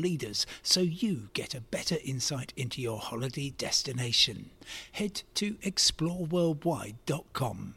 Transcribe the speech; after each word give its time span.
leaders 0.00 0.46
so 0.62 0.80
you 0.80 1.28
get 1.34 1.54
a 1.54 1.60
better 1.60 1.98
insight 2.04 2.54
into 2.56 2.80
your 2.80 2.98
holiday 2.98 3.50
destination. 3.50 4.50
Head 4.92 5.22
to 5.34 5.56
exploreworldwide.com. 5.56 7.74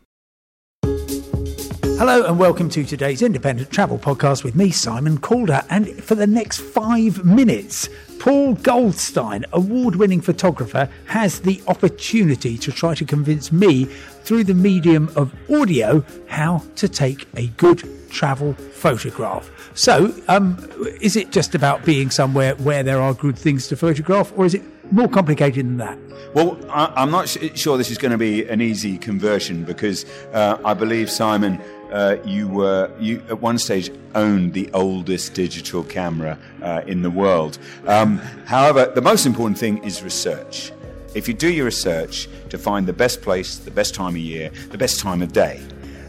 Hello 1.95 2.25
and 2.25 2.39
welcome 2.39 2.69
to 2.69 2.83
today's 2.83 3.21
independent 3.21 3.69
travel 3.69 3.99
podcast 3.99 4.43
with 4.43 4.55
me, 4.55 4.71
Simon 4.71 5.19
Calder. 5.19 5.61
And 5.69 6.03
for 6.03 6.15
the 6.15 6.25
next 6.25 6.59
five 6.59 7.23
minutes, 7.23 7.87
Paul 8.19 8.55
Goldstein, 8.55 9.45
award 9.53 9.95
winning 9.95 10.19
photographer, 10.19 10.89
has 11.05 11.39
the 11.39 11.61
opportunity 11.67 12.57
to 12.57 12.71
try 12.71 12.95
to 12.95 13.05
convince 13.05 13.51
me 13.51 13.85
through 13.85 14.45
the 14.45 14.53
medium 14.53 15.11
of 15.15 15.33
audio 15.51 16.03
how 16.27 16.63
to 16.77 16.89
take 16.89 17.27
a 17.35 17.47
good 17.47 17.83
travel 18.13 18.53
photograph. 18.53 19.49
So, 19.73 20.13
um, 20.27 20.57
is 21.01 21.15
it 21.15 21.31
just 21.31 21.55
about 21.55 21.83
being 21.83 22.11
somewhere 22.11 22.55
where 22.55 22.83
there 22.83 23.01
are 23.01 23.13
good 23.13 23.37
things 23.37 23.67
to 23.67 23.75
photograph, 23.75 24.31
or 24.37 24.45
is 24.45 24.53
it 24.53 24.63
more 24.91 25.09
complicated 25.09 25.65
than 25.65 25.77
that? 25.77 25.97
Well, 26.33 26.57
I, 26.69 27.03
am 27.03 27.11
not 27.11 27.29
sure 27.29 27.77
this 27.77 27.91
is 27.91 27.97
going 27.97 28.11
to 28.11 28.17
be 28.17 28.47
an 28.47 28.61
easy 28.61 28.97
conversion 28.97 29.63
because 29.63 30.05
uh, 30.33 30.57
I 30.63 30.73
believe, 30.73 31.09
Simon, 31.09 31.61
uh, 31.91 32.17
you 32.25 32.47
were 32.47 32.91
you 32.99 33.21
at 33.29 33.39
one 33.39 33.57
stage 33.57 33.91
owned 34.15 34.53
the 34.53 34.69
oldest 34.73 35.35
digital 35.35 35.83
camera 35.83 36.37
uh, 36.61 36.81
in 36.87 37.03
the 37.03 37.11
world. 37.11 37.59
Um, 37.87 38.17
however, 38.45 38.91
the 38.93 39.01
most 39.01 39.25
important 39.25 39.59
thing 39.59 39.83
is 39.83 40.01
research. 40.01 40.71
If 41.13 41.27
you 41.27 41.35
do 41.35 41.51
your 41.51 41.65
research 41.65 42.27
to 42.49 42.57
find 42.57 42.87
the 42.87 42.93
best 42.93 43.21
place, 43.21 43.57
the 43.57 43.69
best 43.71 43.93
time 43.93 44.15
of 44.15 44.17
year, 44.17 44.49
the 44.71 44.77
best 44.77 44.99
time 44.99 45.21
of 45.21 45.31
day, 45.31 45.61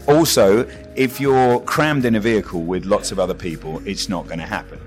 also, 0.07 0.67
if 0.95 1.19
you're 1.19 1.59
crammed 1.61 2.05
in 2.05 2.15
a 2.15 2.19
vehicle 2.19 2.63
with 2.63 2.85
lots 2.85 3.11
of 3.11 3.19
other 3.19 3.33
people, 3.33 3.81
it's 3.85 4.07
not 4.07 4.27
going 4.27 4.39
to 4.39 4.45
happen. 4.45 4.79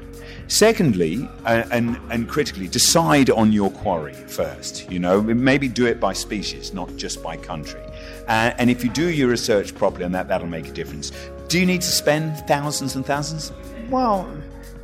Secondly, 0.49 1.29
uh, 1.45 1.65
and, 1.71 2.01
and 2.11 2.27
critically, 2.27 2.69
decide 2.69 3.29
on 3.29 3.53
your 3.53 3.71
quarry 3.71 4.15
first. 4.15 4.91
You 4.91 4.99
know, 4.99 5.21
maybe 5.21 5.69
do 5.69 5.87
it 5.87 6.01
by 6.01 6.15
species, 6.15 6.73
not 6.73 6.97
just 6.97 7.23
by 7.23 7.37
country. 7.37 7.83
Uh, 8.27 8.55
and 8.59 8.71
if 8.71 8.83
you 8.83 8.91
do 8.91 9.09
your 9.11 9.29
research 9.29 9.75
properly 9.75 10.05
on 10.05 10.13
that, 10.13 10.29
that'll 10.29 10.47
make 10.47 10.67
a 10.67 10.73
difference. 10.73 11.13
Do 11.49 11.59
you 11.59 11.67
need 11.67 11.83
to 11.83 11.91
spend 11.91 12.39
thousands 12.47 12.97
and 12.97 13.05
thousands? 13.05 13.53
Well, 13.91 14.31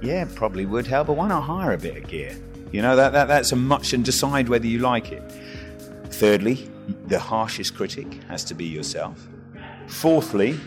yeah, 0.02 0.26
probably 0.34 0.66
would 0.66 0.86
help, 0.86 1.06
but 1.06 1.16
why 1.16 1.28
not 1.28 1.42
hire 1.42 1.72
a 1.72 1.78
bit 1.78 1.96
of 1.96 2.08
gear? 2.08 2.36
You 2.72 2.82
know, 2.82 2.96
that, 2.96 3.12
that, 3.12 3.28
that's 3.28 3.52
a 3.52 3.56
much, 3.56 3.94
and 3.94 4.04
decide 4.04 4.48
whether 4.48 4.66
you 4.66 4.80
like 4.80 5.12
it. 5.12 5.22
Thirdly, 6.10 6.70
the 7.06 7.18
harshest 7.18 7.74
critic 7.74 8.06
has 8.28 8.44
to 8.44 8.54
be 8.54 8.64
yourself. 8.66 9.28
Fourthly, 9.86 10.58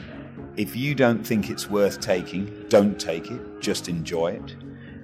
if 0.55 0.75
you 0.75 0.95
don't 0.95 1.25
think 1.25 1.49
it's 1.49 1.69
worth 1.69 1.99
taking, 1.99 2.65
don't 2.69 2.99
take 2.99 3.29
it, 3.31 3.61
just 3.61 3.89
enjoy 3.89 4.33
it. 4.33 4.55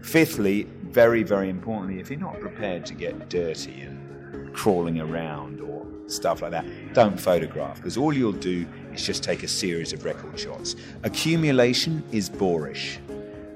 Fifthly, 0.02 0.64
very, 0.84 1.24
very 1.24 1.50
importantly, 1.50 2.00
if 2.00 2.10
you're 2.10 2.20
not 2.20 2.40
prepared 2.40 2.86
to 2.88 2.94
get 2.94 3.30
dirty 3.30 3.82
and 3.82 4.54
crawling 4.54 5.00
around 5.00 5.62
or 5.62 5.86
stuff 6.08 6.42
like 6.42 6.52
that, 6.52 6.66
don't 6.94 7.20
photograph 7.20 7.78
because 7.78 7.98
all 7.98 8.14
you'll 8.14 8.32
do 8.32 8.66
is 8.94 9.06
just 9.06 9.24
take 9.24 9.44
a 9.44 9.48
series 9.48 9.94
of 9.94 10.06
record 10.06 10.38
shots. 10.40 10.76
Accumulation 11.04 12.04
is 12.12 12.30
boorish. 12.30 13.00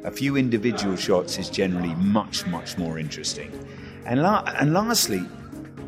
A 0.03 0.11
few 0.11 0.37
individual 0.37 0.95
shots 0.95 1.37
is 1.37 1.49
generally 1.49 1.93
much, 1.95 2.45
much 2.47 2.77
more 2.77 2.97
interesting. 2.97 3.51
And, 4.05 4.21
la- 4.21 4.43
and 4.59 4.73
lastly, 4.73 5.23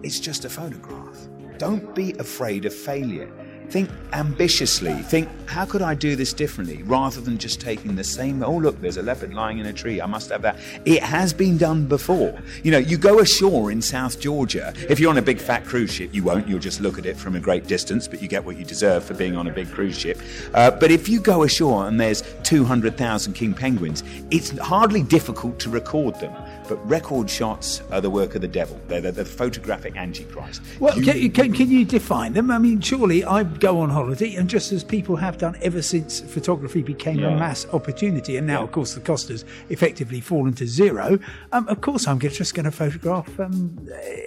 it's 0.04 0.20
just 0.20 0.46
a 0.46 0.50
photograph. 0.50 1.18
Don't 1.58 1.94
be 1.96 2.14
afraid 2.14 2.66
of 2.66 2.74
failure. 2.74 3.32
Think 3.69 3.90
ambitiously. 4.13 4.94
Think, 5.03 5.30
how 5.47 5.66
could 5.66 5.81
I 5.81 5.94
do 5.94 6.16
this 6.16 6.34
differently 6.34 6.81
rather 6.84 7.22
than 7.22 7.38
just 7.38 7.62
taking 7.62 7.96
the 7.96 8.03
same, 8.03 8.44
oh, 8.44 8.57
look, 8.57 8.80
there's 8.81 8.97
a 8.97 9.03
leopard 9.03 9.34
lying 9.34 9.59
in 9.59 9.68
a 9.68 9.74
tree. 9.74 10.02
I 10.02 10.06
must 10.06 10.30
have 10.31 10.41
that. 10.41 10.57
It 10.85 11.03
has 11.03 11.34
been 11.34 11.57
done 11.57 11.85
before. 11.85 12.40
You 12.63 12.72
know, 12.72 12.78
you 12.78 12.97
go 12.97 13.19
ashore 13.19 13.72
in 13.72 13.81
South 13.81 14.19
Georgia. 14.19 14.74
If 14.90 15.00
you're 15.00 15.12
on 15.12 15.18
a 15.18 15.22
big 15.22 15.40
fat 15.40 15.66
cruise 15.66 15.94
ship, 15.94 16.13
you 16.13 16.24
won't. 16.24 16.47
You'll 16.47 16.59
just 16.59 16.81
look 16.81 16.97
at 16.97 17.06
it 17.06 17.18
from 17.18 17.35
a 17.35 17.40
great 17.40 17.68
distance, 17.68 18.07
but 18.07 18.22
you 18.22 18.28
get 18.28 18.44
what 18.44 18.57
you 18.57 18.66
deserve 18.66 19.03
for 19.03 19.13
being 19.13 19.35
on 19.35 19.47
a 19.47 19.52
big 19.52 19.72
cruise 19.72 19.97
ship. 19.97 20.19
Uh, 20.53 20.72
but 20.72 20.91
if 20.91 21.07
you 21.07 21.19
go 21.19 21.44
ashore 21.44 21.88
and 21.88 22.00
there's 22.00 22.24
200,000 22.44 23.34
king 23.34 23.53
penguins, 23.53 24.03
it's 24.31 24.57
hardly 24.57 25.03
difficult 25.03 25.59
to 25.59 25.69
record 25.69 26.19
them. 26.19 26.34
But 26.68 26.78
record 26.88 27.30
shots 27.30 27.81
are 27.91 28.01
the 28.01 28.09
work 28.09 28.36
of 28.36 28.41
the 28.41 28.47
devil. 28.47 28.80
They're 28.88 29.01
the, 29.01 29.12
the 29.12 29.25
photographic 29.25 29.96
antichrist. 29.96 30.62
Well, 30.80 30.97
you, 30.97 31.03
can, 31.03 31.31
can, 31.31 31.53
can 31.53 31.69
you 31.69 31.86
define 31.86 32.34
them? 32.34 32.51
I 32.51 32.59
mean, 32.59 32.80
surely 32.80 33.24
Go 33.59 33.80
on 33.81 33.90
holiday, 33.90 34.36
and 34.36 34.50
just 34.50 34.72
as 34.72 34.84
people 34.84 35.16
have 35.18 35.38
done 35.38 35.58
ever 35.62 35.81
since 35.81 36.22
photography 36.22 36.81
became 36.81 37.20
yeah. 37.20 37.28
a 37.28 37.38
mass 37.38 37.66
opportunity, 37.74 38.38
and 38.38 38.47
now, 38.47 38.59
yeah. 38.59 38.64
of 38.64 38.72
course, 38.72 38.94
the 38.94 39.02
cost 39.02 39.28
has 39.30 39.44
effectively 39.70 40.22
fallen 40.22 40.53
to 40.53 40.66
zero. 40.66 41.20
Um, 41.52 41.68
of 41.68 41.81
course, 41.81 42.08
I'm 42.08 42.19
just 42.19 42.53
going 42.53 42.66
to 42.66 42.72
photograph 42.72 43.40
um, 43.40 43.78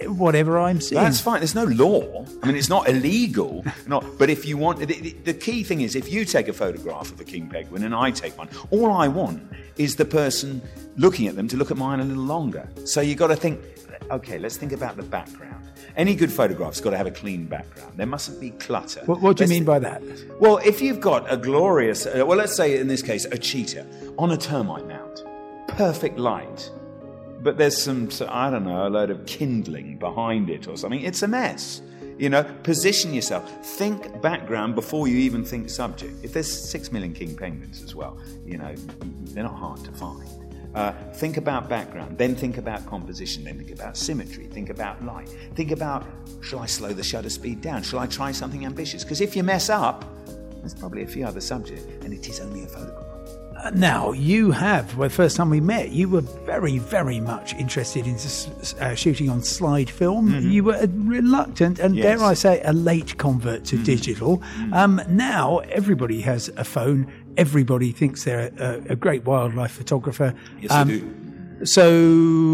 whatever 0.05 0.59
I'm 0.59 0.79
seeing. 0.79 1.01
That's 1.01 1.19
fine. 1.19 1.39
There's 1.39 1.55
no 1.55 1.63
law. 1.63 2.25
I 2.43 2.47
mean, 2.47 2.55
it's 2.55 2.69
not 2.69 2.87
illegal. 2.87 3.65
not, 3.87 4.05
but 4.19 4.29
if 4.29 4.45
you 4.45 4.57
want, 4.57 4.79
the, 4.79 5.15
the 5.23 5.33
key 5.33 5.63
thing 5.63 5.81
is, 5.81 5.95
if 5.95 6.11
you 6.11 6.25
take 6.25 6.47
a 6.47 6.53
photograph 6.53 7.11
of 7.11 7.19
a 7.19 7.23
king 7.23 7.49
penguin 7.49 7.83
and 7.83 7.95
I 7.95 8.11
take 8.11 8.37
one, 8.37 8.49
all 8.71 8.91
I 8.91 9.07
want 9.07 9.41
is 9.77 9.95
the 9.95 10.05
person 10.05 10.61
looking 10.97 11.27
at 11.27 11.35
them 11.35 11.47
to 11.47 11.57
look 11.57 11.71
at 11.71 11.77
mine 11.77 11.99
a 11.99 12.03
little 12.03 12.23
longer. 12.23 12.69
So 12.85 13.01
you've 13.01 13.17
got 13.17 13.27
to 13.27 13.35
think, 13.35 13.59
okay, 14.11 14.37
let's 14.37 14.57
think 14.57 14.71
about 14.71 14.95
the 14.95 15.03
background. 15.03 15.62
Any 15.95 16.15
good 16.15 16.31
photograph's 16.31 16.81
got 16.81 16.91
to 16.91 16.97
have 16.97 17.05
a 17.05 17.11
clean 17.11 17.45
background. 17.45 17.93
There 17.97 18.07
mustn't 18.07 18.41
be 18.41 18.49
clutter. 18.51 19.01
What, 19.05 19.21
what 19.21 19.37
do 19.37 19.43
you 19.43 19.49
mean 19.49 19.63
by 19.63 19.79
that? 19.79 20.01
Well, 20.39 20.57
if 20.57 20.81
you've 20.81 20.99
got 20.99 21.31
a 21.31 21.37
glorious, 21.37 22.05
uh, 22.05 22.23
well, 22.25 22.37
let's 22.37 22.55
say 22.55 22.79
in 22.79 22.87
this 22.87 23.03
case, 23.03 23.25
a 23.25 23.37
cheetah 23.37 23.85
on 24.17 24.31
a 24.31 24.37
termite 24.37 24.87
mound, 24.87 25.21
perfect 25.67 26.17
light, 26.17 26.71
but 27.41 27.57
there's 27.57 27.79
some, 27.79 28.09
I 28.27 28.49
don't 28.49 28.63
know, 28.63 28.87
a 28.87 28.89
load 28.89 29.11
of 29.11 29.25
kindling 29.25 29.97
behind 29.97 30.49
it 30.49 30.67
or 30.67 30.77
something. 30.77 31.01
It's 31.01 31.21
a 31.21 31.27
mess. 31.27 31.81
You 32.17 32.29
know, 32.29 32.43
position 32.63 33.13
yourself. 33.13 33.49
Think 33.65 34.21
background 34.21 34.75
before 34.75 35.07
you 35.07 35.17
even 35.17 35.43
think 35.43 35.69
subject. 35.69 36.23
If 36.23 36.33
there's 36.33 36.51
six 36.51 36.91
million 36.91 37.13
king 37.13 37.35
penguins 37.35 37.81
as 37.83 37.95
well, 37.95 38.17
you 38.45 38.57
know, 38.57 38.73
they're 39.33 39.43
not 39.43 39.55
hard 39.55 39.83
to 39.83 39.91
find. 39.91 40.29
Uh, 40.75 40.91
think 41.13 41.37
about 41.37 41.69
background, 41.69 42.17
then 42.17 42.35
think 42.35 42.57
about 42.57 42.83
composition, 42.87 43.43
then 43.43 43.57
think 43.57 43.71
about 43.71 43.95
symmetry, 43.95 44.47
think 44.47 44.71
about 44.71 45.03
light, 45.05 45.29
think 45.53 45.69
about 45.69 46.05
shall 46.41 46.59
I 46.59 46.65
slow 46.65 46.93
the 46.93 47.03
shutter 47.03 47.29
speed 47.29 47.61
down? 47.61 47.83
Shall 47.83 47.99
I 47.99 48.07
try 48.07 48.31
something 48.31 48.65
ambitious? 48.65 49.03
Because 49.03 49.21
if 49.21 49.35
you 49.35 49.43
mess 49.43 49.69
up, 49.69 50.03
there's 50.61 50.73
probably 50.73 51.03
a 51.03 51.07
few 51.07 51.25
other 51.25 51.41
subjects, 51.41 51.83
and 52.03 52.13
it 52.13 52.27
is 52.27 52.39
only 52.39 52.63
a 52.63 52.67
photograph. 52.67 53.12
Uh, 53.57 53.71
now, 53.73 54.11
you 54.11 54.51
have, 54.51 54.97
well, 54.97 55.07
the 55.07 55.15
first 55.15 55.37
time 55.37 55.49
we 55.49 55.61
met, 55.61 55.91
you 55.91 56.09
were 56.09 56.21
very, 56.21 56.79
very 56.79 57.19
much 57.19 57.53
interested 57.53 58.05
in 58.05 58.15
uh, 58.79 58.95
shooting 58.95 59.29
on 59.29 59.41
slide 59.41 59.89
film. 59.89 60.29
Mm-hmm. 60.29 60.49
You 60.49 60.63
were 60.65 60.87
reluctant 60.91 61.79
and, 61.79 61.95
yes. 61.95 62.03
dare 62.03 62.27
I 62.27 62.33
say, 62.33 62.61
a 62.63 62.73
late 62.73 63.17
convert 63.17 63.65
to 63.65 63.75
mm-hmm. 63.75 63.85
digital. 63.85 64.37
Mm-hmm. 64.39 64.73
Um, 64.73 65.01
now, 65.07 65.59
everybody 65.59 66.21
has 66.21 66.49
a 66.57 66.63
phone 66.63 67.11
everybody 67.37 67.91
thinks 67.91 68.23
they're 68.23 68.51
a, 68.57 68.91
a 68.91 68.95
great 68.95 69.25
wildlife 69.25 69.71
photographer. 69.71 70.33
Yes, 70.61 70.71
um, 70.71 70.87
do. 70.87 71.65
So, 71.65 71.89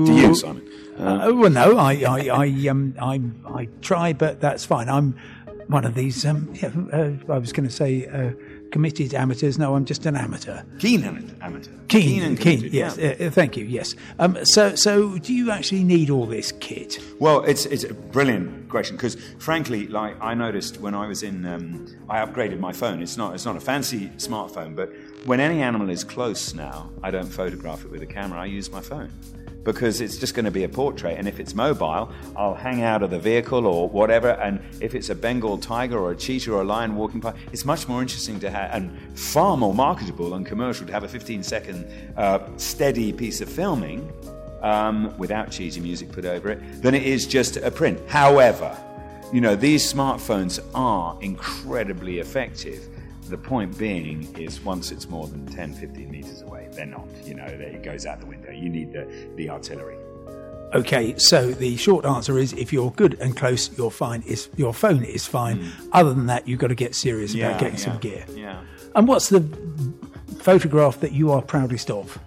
do 0.06 0.14
you, 0.16 0.36
Simon? 0.36 0.68
Uh, 0.98 1.32
well, 1.34 1.50
no, 1.50 1.78
I, 1.78 1.94
I, 1.94 2.30
I, 2.30 2.68
um, 2.68 2.96
I, 3.02 3.22
I 3.46 3.68
try, 3.82 4.14
but 4.14 4.42
that's 4.42 4.66
fine. 4.66 4.90
I'm 4.90 5.16
one 5.68 5.86
of 5.86 5.96
these. 5.96 6.26
Um, 6.26 6.54
yeah, 6.56 6.72
uh, 6.92 7.34
I 7.34 7.38
was 7.38 7.54
going 7.54 7.68
to 7.68 7.74
say. 7.74 8.06
Uh, 8.70 8.74
committed 8.74 9.14
amateurs. 9.14 9.58
No, 9.58 9.76
I'm 9.76 9.86
just 9.86 10.06
an 10.06 10.16
amateur. 10.16 10.62
Keen 10.80 11.04
amateur. 11.04 11.72
Keen, 11.88 12.02
keen, 12.02 12.24
and 12.24 12.40
keen. 12.40 12.70
Yes, 12.72 12.98
yeah. 12.98 13.28
uh, 13.28 13.30
thank 13.32 13.58
you. 13.58 13.66
Yes. 13.66 13.96
Um, 14.20 14.38
so, 14.46 14.76
so 14.76 15.18
do 15.18 15.34
you 15.34 15.52
actually 15.52 15.84
need 15.84 16.10
all 16.10 16.26
this 16.26 16.52
kit? 16.52 17.00
Well, 17.20 17.44
it's 17.44 17.66
it's 17.66 17.84
a 17.84 17.94
brilliant 17.94 18.70
question 18.70 18.96
because, 18.96 19.16
frankly, 19.40 19.88
like 19.88 20.16
I 20.22 20.34
noticed 20.34 20.80
when 20.80 20.94
I 20.94 21.08
was 21.08 21.24
in, 21.24 21.46
um, 21.46 21.88
I 22.08 22.24
upgraded 22.26 22.60
my 22.60 22.74
phone. 22.74 23.02
It's 23.02 23.18
not 23.18 23.34
it's 23.34 23.46
not 23.46 23.56
a 23.56 23.60
fancy 23.60 24.10
smartphone, 24.18 24.76
but 24.76 24.92
when 25.26 25.40
any 25.40 25.62
animal 25.62 25.90
is 25.90 26.04
close 26.04 26.54
now, 26.54 26.90
I 27.04 27.12
don't 27.12 27.28
photograph 27.28 27.84
it 27.84 27.92
with 27.92 28.02
a 28.02 28.06
camera. 28.06 28.40
I 28.40 28.46
use 28.46 28.72
my 28.72 28.82
phone 28.82 29.12
because 29.64 30.02
it's 30.02 30.18
just 30.18 30.34
going 30.34 30.46
to 30.46 30.52
be 30.52 30.64
a 30.64 30.70
portrait. 30.70 31.18
And 31.18 31.28
if 31.28 31.40
it's 31.40 31.54
mobile, 31.54 32.12
I'll 32.36 32.56
hang 32.56 32.82
out 32.82 33.04
of 33.04 33.10
the 33.10 33.20
vehicle 33.20 33.68
or 33.68 33.90
whatever. 33.90 34.30
And 34.30 34.62
if 34.82 34.96
it's 34.96 35.10
a 35.10 35.16
Bengal 35.16 35.58
tiger 35.58 36.00
or 36.00 36.12
a 36.12 36.16
cheetah 36.16 36.52
or 36.52 36.62
a 36.62 36.66
lion 36.66 36.96
walking 36.96 37.20
by, 37.20 37.34
it's 37.52 37.66
much 37.66 37.88
more 37.88 38.02
interesting 38.02 38.40
to 38.40 38.50
have 38.50 38.72
and 38.74 38.98
far 39.18 39.58
more 39.58 39.74
marketable 39.74 40.34
and 40.36 40.46
commercial 40.46 40.88
to 40.88 40.94
have 40.94 41.04
a 41.04 41.08
15 41.08 41.44
second 41.44 41.86
uh, 42.18 42.40
steady 42.58 43.12
piece 43.12 43.42
of 43.42 43.50
filming 43.50 44.12
um, 44.62 45.16
without 45.18 45.52
cheesy 45.52 45.80
music 45.82 46.12
put 46.12 46.26
over 46.26 46.50
it 46.50 46.82
than 46.82 46.96
it 46.96 47.04
is 47.04 47.28
just 47.28 47.58
a 47.58 47.72
print. 47.72 48.00
However, 48.08 48.78
you 49.32 49.42
know, 49.42 49.56
these 49.56 49.94
smartphones 49.94 50.60
are 50.74 51.18
incredibly 51.22 52.20
effective. 52.20 52.88
The 53.30 53.38
point 53.38 53.78
being 53.78 54.36
is 54.36 54.60
once 54.62 54.92
it's 54.92 55.08
more 55.08 55.28
than 55.28 55.46
10, 55.46 55.76
15 55.76 56.10
meters 56.10 56.42
away, 56.42 56.68
they're 56.72 56.88
not. 56.88 57.08
You 57.24 57.36
know, 57.36 57.46
it 57.46 57.84
goes 57.84 58.08
out 58.08 58.20
the 58.20 58.26
window. 58.26 58.50
You 58.50 58.70
need 58.70 58.92
the, 58.92 59.08
the 59.36 59.52
artillery. 59.52 59.98
Okay, 60.74 61.16
so 61.18 61.52
the 61.52 61.78
short 61.78 62.06
answer 62.06 62.40
is 62.40 62.54
if 62.54 62.74
you're 62.74 62.90
good 62.92 63.20
and 63.20 63.38
close, 63.38 63.76
you're 63.78 63.92
fine 63.92 64.24
is 64.24 64.50
your 64.56 64.74
phone 64.74 65.04
is 65.04 65.28
fine. 65.28 65.60
Mm. 65.60 65.90
Other 65.92 66.14
than 66.14 66.26
that, 66.26 66.48
you've 66.48 66.60
got 66.60 66.68
to 66.68 66.76
get 66.76 66.96
serious 66.96 67.36
yeah, 67.36 67.50
about 67.50 67.60
getting 67.60 67.78
yeah, 67.78 67.86
some 67.86 67.98
gear. 68.00 68.26
Yeah. 68.36 68.62
And 68.96 69.08
what's 69.08 69.30
the 69.30 69.42
photograph 70.40 71.00
that 71.02 71.12
you 71.12 71.32
are 71.32 71.44
proudest 71.44 71.92
of? 71.92 72.18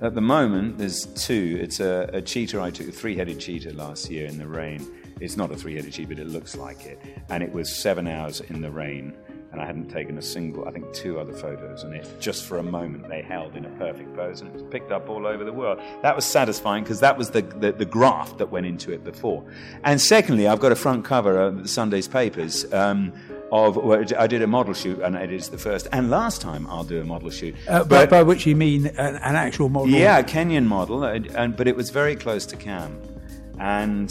At 0.00 0.14
the 0.14 0.20
moment, 0.20 0.78
there's 0.78 1.06
two. 1.06 1.58
It's 1.60 1.80
a, 1.80 2.08
a 2.12 2.22
cheetah. 2.22 2.60
I 2.60 2.70
took 2.70 2.88
a 2.88 2.92
three-headed 2.92 3.40
cheetah 3.40 3.72
last 3.74 4.10
year 4.10 4.26
in 4.26 4.38
the 4.38 4.46
rain. 4.46 4.86
It's 5.20 5.36
not 5.36 5.50
a 5.50 5.56
three-headed 5.56 5.92
cheetah, 5.92 6.08
but 6.08 6.18
it 6.18 6.28
looks 6.28 6.56
like 6.56 6.86
it. 6.86 7.00
And 7.28 7.42
it 7.42 7.52
was 7.52 7.74
seven 7.74 8.06
hours 8.06 8.40
in 8.40 8.62
the 8.62 8.70
rain 8.70 9.14
and 9.52 9.60
I 9.60 9.66
hadn't 9.66 9.88
taken 9.88 10.16
a 10.16 10.22
single, 10.22 10.66
I 10.68 10.70
think 10.70 10.92
two 10.92 11.18
other 11.18 11.32
photos, 11.32 11.82
and 11.82 11.94
it 11.94 12.06
just 12.20 12.44
for 12.44 12.58
a 12.58 12.62
moment 12.62 13.08
they 13.08 13.22
held 13.22 13.56
in 13.56 13.64
a 13.64 13.70
perfect 13.70 14.14
pose, 14.14 14.40
and 14.40 14.48
it 14.50 14.54
was 14.54 14.62
picked 14.70 14.92
up 14.92 15.08
all 15.08 15.26
over 15.26 15.44
the 15.44 15.52
world. 15.52 15.80
That 16.02 16.14
was 16.14 16.24
satisfying 16.24 16.84
because 16.84 17.00
that 17.00 17.18
was 17.18 17.30
the, 17.30 17.42
the, 17.42 17.72
the, 17.72 17.84
graft 17.84 18.38
that 18.38 18.50
went 18.50 18.66
into 18.66 18.92
it 18.92 19.02
before. 19.02 19.44
And 19.82 20.00
secondly, 20.00 20.46
I've 20.46 20.60
got 20.60 20.70
a 20.70 20.76
front 20.76 21.04
cover 21.04 21.40
of 21.40 21.62
the 21.62 21.68
Sunday's 21.68 22.06
papers. 22.06 22.72
Um, 22.72 23.12
of 23.52 23.76
well, 23.76 24.04
I 24.16 24.28
did 24.28 24.42
a 24.42 24.46
model 24.46 24.74
shoot, 24.74 25.00
and 25.00 25.16
it 25.16 25.32
is 25.32 25.48
the 25.48 25.58
first 25.58 25.88
and 25.90 26.08
last 26.08 26.40
time 26.40 26.68
I'll 26.68 26.84
do 26.84 27.00
a 27.00 27.04
model 27.04 27.30
shoot. 27.30 27.56
Uh, 27.68 27.82
but, 27.82 28.08
by, 28.08 28.22
which 28.22 28.46
you 28.46 28.54
mean 28.54 28.86
an, 28.86 29.16
an, 29.16 29.34
actual 29.34 29.68
model? 29.68 29.90
Yeah, 29.90 30.18
a 30.18 30.22
Kenyan 30.22 30.66
model, 30.66 31.02
and, 31.02 31.26
and, 31.34 31.56
but 31.56 31.66
it 31.66 31.74
was 31.74 31.90
very 31.90 32.14
close 32.14 32.46
to 32.46 32.56
Cam, 32.56 33.00
and 33.58 34.08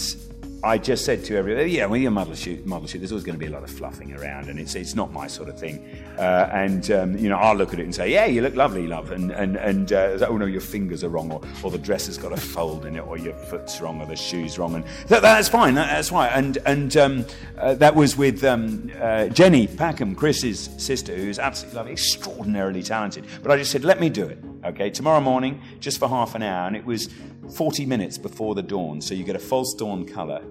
I 0.61 0.77
just 0.77 1.06
said 1.06 1.23
to 1.25 1.38
everybody, 1.38 1.71
yeah, 1.71 1.85
when 1.85 2.01
you're 2.01 2.11
model 2.11 2.35
shoot, 2.35 2.65
model 2.65 2.85
shoot, 2.85 3.00
there's 3.00 3.13
always 3.13 3.23
going 3.23 3.38
to 3.38 3.39
be 3.39 3.45
a 3.45 3.50
lot 3.50 3.63
of 3.63 3.69
fluffing 3.69 4.13
around, 4.13 4.50
and 4.50 4.59
it's 4.59 4.75
it's 4.75 4.94
not 4.94 5.13
my 5.13 5.25
sort 5.25 5.47
of 5.47 5.57
thing. 5.57 5.88
Uh, 6.17 6.50
and 6.51 6.91
um, 6.91 7.17
you 7.17 7.29
know, 7.29 7.38
I'll 7.38 7.56
look 7.56 7.71
at 7.71 7.79
it 7.79 7.83
and 7.83 7.95
say, 7.95 8.11
yeah, 8.11 8.25
you 8.25 8.41
look 8.41 8.56
lovely, 8.56 8.85
love, 8.85 9.11
and 9.11 9.31
and 9.31 9.56
and 9.56 9.94
uh, 9.94 10.17
oh 10.27 10.35
no, 10.35 10.45
your 10.45 10.59
fingers 10.59 11.01
are 11.01 11.07
wrong, 11.09 11.31
or, 11.31 11.41
or 11.63 11.71
the 11.71 11.77
dress 11.77 12.07
has 12.07 12.17
got 12.17 12.33
a 12.33 12.38
fold 12.38 12.85
in 12.85 12.97
it, 12.97 13.07
or 13.07 13.17
your 13.17 13.35
foot's 13.35 13.79
wrong, 13.79 14.01
or 14.01 14.06
the 14.06 14.17
shoes 14.17 14.59
wrong, 14.59 14.75
and 14.75 14.83
that, 15.07 15.21
that's 15.21 15.47
fine, 15.47 15.75
that, 15.75 15.88
that's 15.88 16.09
fine. 16.09 16.29
And 16.33 16.57
and 16.65 16.97
um, 16.97 17.25
uh, 17.57 17.75
that 17.75 17.95
was 17.95 18.17
with 18.17 18.44
um, 18.44 18.91
uh, 19.00 19.27
Jenny 19.27 19.65
Packham, 19.65 20.13
Chris's 20.13 20.69
sister, 20.77 21.15
who's 21.15 21.39
absolutely 21.39 21.77
lovely, 21.77 21.91
extraordinarily 21.94 22.83
talented. 22.83 23.23
But 23.41 23.51
I 23.51 23.57
just 23.57 23.71
said, 23.71 23.85
let 23.85 24.01
me 24.01 24.09
do 24.09 24.27
it, 24.27 24.39
okay, 24.65 24.89
tomorrow 24.89 25.21
morning, 25.21 25.61
just 25.79 26.00
for 26.00 26.09
half 26.09 26.35
an 26.35 26.44
hour, 26.44 26.67
and 26.67 26.75
it 26.75 26.85
was 26.85 27.07
40 27.56 27.86
minutes 27.86 28.18
before 28.18 28.56
the 28.56 28.63
dawn, 28.63 29.01
so 29.01 29.13
you 29.13 29.24
get 29.24 29.36
a 29.36 29.39
false 29.39 29.74
dawn 29.74 30.06
colour. 30.06 30.44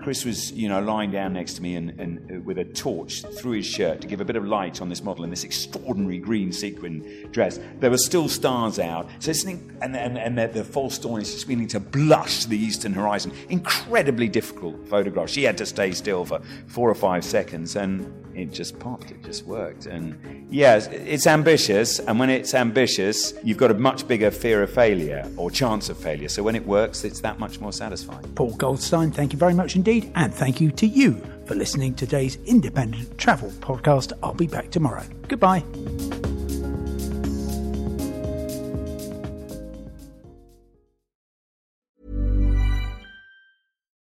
Chris 0.00 0.24
was, 0.24 0.50
you 0.52 0.68
know, 0.68 0.80
lying 0.80 1.10
down 1.10 1.34
next 1.34 1.54
to 1.54 1.62
me 1.62 1.76
and, 1.76 1.90
and 2.00 2.30
uh, 2.30 2.40
with 2.40 2.58
a 2.58 2.64
torch 2.64 3.22
through 3.22 3.52
his 3.52 3.66
shirt 3.66 4.00
to 4.00 4.06
give 4.06 4.20
a 4.20 4.24
bit 4.24 4.36
of 4.36 4.46
light 4.46 4.80
on 4.80 4.88
this 4.88 5.02
model 5.02 5.24
in 5.24 5.30
this 5.30 5.44
extraordinary 5.44 6.18
green 6.18 6.52
sequin 6.52 7.28
dress. 7.32 7.60
There 7.80 7.90
were 7.90 7.98
still 7.98 8.28
stars 8.28 8.78
out, 8.78 9.08
so 9.18 9.30
it's 9.30 9.44
an, 9.44 9.78
and, 9.82 9.94
and, 9.94 10.16
and 10.16 10.38
the, 10.38 10.48
the 10.48 10.64
false 10.64 10.96
dawn 10.98 11.20
is 11.20 11.32
just 11.32 11.46
beginning 11.46 11.68
to 11.68 11.80
blush 11.80 12.46
the 12.46 12.56
eastern 12.56 12.94
horizon. 12.94 13.32
Incredibly 13.50 14.28
difficult 14.28 14.88
photograph. 14.88 15.28
She 15.28 15.42
had 15.42 15.58
to 15.58 15.66
stay 15.66 15.92
still 15.92 16.24
for 16.24 16.40
four 16.66 16.88
or 16.88 16.94
five 16.94 17.22
seconds, 17.22 17.76
and 17.76 18.10
it 18.34 18.52
just 18.52 18.78
popped, 18.78 19.10
it 19.10 19.22
just 19.22 19.46
worked. 19.46 19.86
And 19.86 20.46
yeah, 20.50 20.76
it's 20.76 21.26
ambitious, 21.26 21.98
and 21.98 22.18
when 22.18 22.30
it's 22.30 22.54
ambitious, 22.54 23.34
you've 23.42 23.58
got 23.58 23.70
a 23.70 23.74
much 23.74 24.06
bigger 24.06 24.30
fear 24.30 24.62
of 24.62 24.70
failure 24.70 25.26
or 25.36 25.50
chance 25.50 25.88
of 25.88 25.96
failure. 25.96 26.28
So 26.28 26.42
when 26.42 26.56
it 26.56 26.66
works, 26.66 27.04
it's 27.04 27.20
that 27.20 27.38
much 27.38 27.60
more 27.60 27.72
satisfying. 27.72 28.26
Paul 28.34 28.54
Goldstein, 28.56 29.10
thank 29.10 29.32
you 29.32 29.38
very 29.38 29.54
much 29.54 29.76
indeed, 29.76 30.12
and 30.14 30.34
thank 30.34 30.60
you 30.60 30.70
to 30.72 30.86
you 30.86 31.22
for 31.46 31.54
listening 31.54 31.94
to 31.94 32.06
today's 32.06 32.36
independent 32.46 33.16
travel 33.18 33.50
podcast. 33.60 34.12
I'll 34.22 34.34
be 34.34 34.46
back 34.46 34.70
tomorrow. 34.70 35.04
Goodbye. 35.28 35.64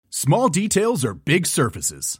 Small 0.09 0.49
details 0.49 1.03
are 1.05 1.13
big 1.13 1.45
surfaces 1.45 2.19